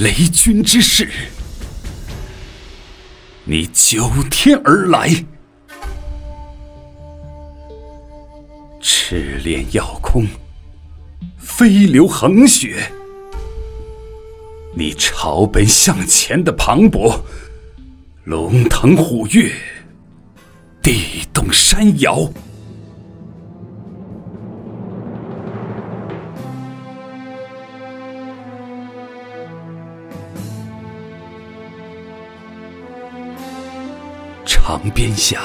[0.00, 1.10] 雷军之势，
[3.44, 5.10] 你九天而来，
[8.80, 10.26] 赤练耀空，
[11.36, 12.90] 飞流横雪。
[14.74, 17.20] 你朝本向前的磅礴，
[18.24, 19.52] 龙腾虎跃，
[20.80, 22.32] 地动山摇。
[34.70, 35.40] 长鞭下，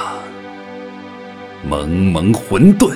[1.67, 2.95] 蒙蒙混沌，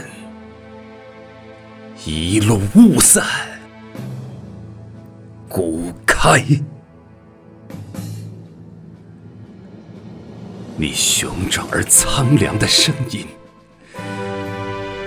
[2.05, 3.25] 一路雾散，
[5.47, 6.43] 鼓开。
[10.77, 13.25] 你雄壮而苍凉的声音，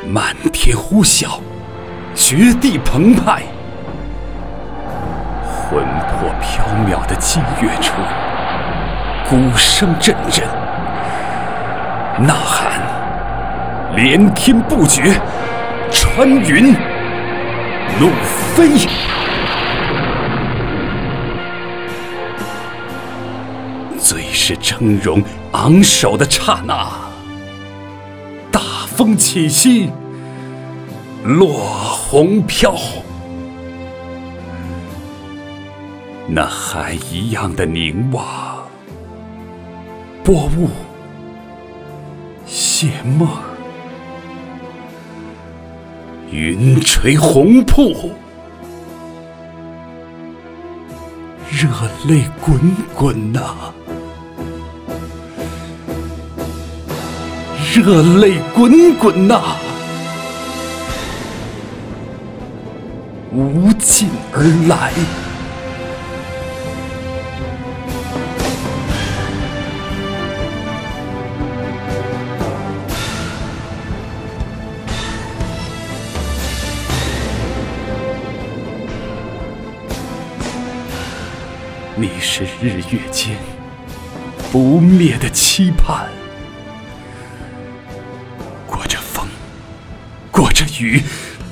[0.04, 1.38] 漫天呼啸，
[2.16, 3.44] 绝地澎湃，
[5.44, 7.92] 魂魄飘渺的激越处，
[9.30, 10.61] 鼓声阵阵。
[12.18, 15.20] 呐喊，连天不绝，
[15.90, 16.72] 穿云
[17.98, 18.10] 怒
[18.54, 18.68] 飞。
[23.98, 26.86] 最是峥嵘昂首的刹那，
[28.50, 29.90] 大风起兮，
[31.24, 32.74] 落红飘。
[36.28, 38.24] 那海一样的凝望，
[40.22, 40.68] 薄雾。
[42.82, 43.28] 谢梦，
[46.32, 48.10] 云垂红瀑，
[51.48, 51.68] 热
[52.08, 52.58] 泪滚
[52.92, 53.72] 滚呐，
[57.72, 59.40] 热泪滚滚呐，
[63.30, 64.92] 无尽而来。
[81.94, 83.36] 你是日月间
[84.50, 86.08] 不灭的期盼，
[88.66, 89.26] 裹着风，
[90.30, 91.02] 裹着雨，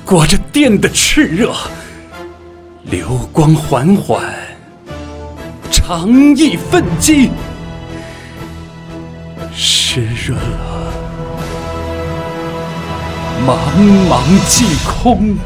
[0.03, 1.53] 裹着电的炽热，
[2.85, 4.23] 流光缓缓，
[5.71, 7.29] 长翼奋击，
[9.53, 10.93] 湿润了
[13.45, 13.57] 茫
[14.09, 15.37] 茫际空。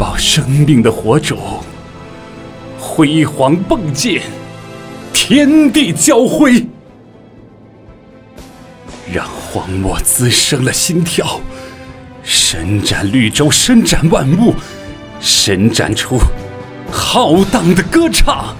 [0.00, 1.62] 保生命的火种，
[2.78, 4.22] 辉煌迸溅，
[5.12, 6.66] 天地交辉，
[9.12, 11.38] 让荒漠滋生了心跳，
[12.22, 14.54] 伸展绿洲，伸展万物，
[15.20, 16.18] 伸展出
[16.90, 18.56] 浩荡的歌唱。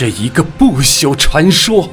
[0.00, 1.90] 这一个不朽传说，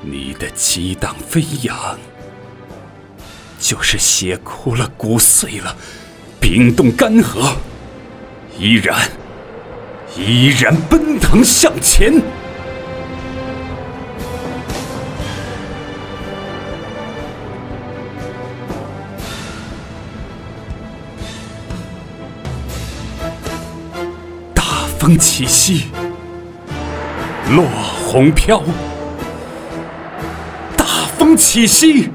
[0.00, 1.96] 你的激荡飞扬，
[3.60, 5.76] 就是血枯了，骨碎了，
[6.40, 7.54] 冰冻干涸，
[8.58, 8.98] 依然，
[10.16, 12.20] 依然奔腾向前。
[25.12, 25.88] 风起兮，
[27.50, 27.66] 落
[28.06, 28.62] 红飘；
[30.74, 30.86] 大
[31.18, 32.08] 风起兮，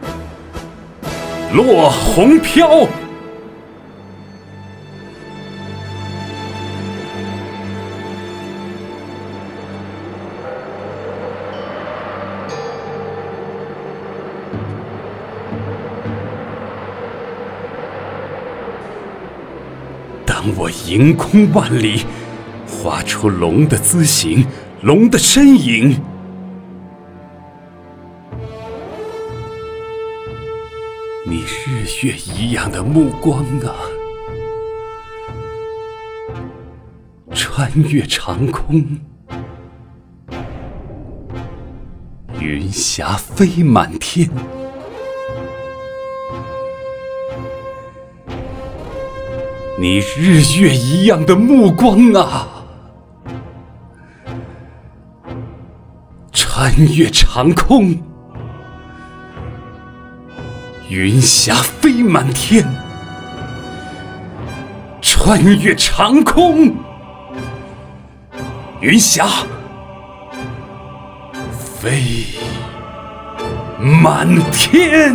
[1.54, 2.88] 落红飘。
[20.26, 22.04] 当我迎空万里。
[22.80, 24.46] 画出龙的姿形
[24.82, 26.00] 龙的身影。
[31.26, 33.76] 你日月一样的目光啊
[37.32, 38.86] 穿越长空
[42.40, 44.30] 云霞飞满天。
[49.80, 52.57] 你日月一样的目光啊！
[56.60, 57.96] 穿越长空，
[60.90, 62.64] 云霞飞满天；
[65.00, 66.76] 穿越长空，
[68.82, 69.28] 云霞
[71.52, 72.26] 飞
[73.80, 75.14] 满天。